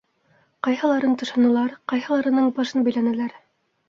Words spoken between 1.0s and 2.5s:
тышанылар, ҡайһыларының